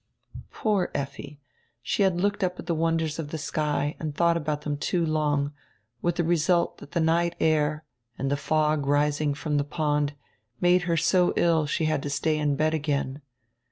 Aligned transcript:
Poor 0.49 0.89
Effi! 0.95 1.39
She 1.83 2.01
had 2.01 2.19
looked 2.19 2.43
up 2.43 2.57
at 2.57 2.65
the 2.65 2.73
wonders 2.73 3.19
of 3.19 3.29
die 3.29 3.37
sky 3.37 3.95
and 3.99 4.15
diought 4.15 4.35
about 4.35 4.63
diem 4.63 4.75
too 4.77 5.05
long, 5.05 5.53
with 6.01 6.15
die 6.15 6.23
result 6.23 6.79
diat 6.79 6.89
die 6.89 6.99
night 7.01 7.35
air, 7.39 7.85
and 8.17 8.27
die 8.31 8.35
fog 8.35 8.87
rising 8.87 9.35
from 9.35 9.57
die 9.57 9.63
pond, 9.63 10.13
made 10.59 10.81
her 10.89 10.97
so 10.97 11.33
ill 11.35 11.67
she 11.67 11.85
had 11.85 12.01
to 12.01 12.09
stay 12.09 12.39
in 12.39 12.55
bed 12.55 12.73
again. 12.73 13.21